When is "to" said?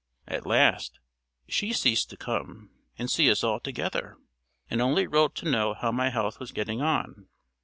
2.09-2.17, 5.35-5.47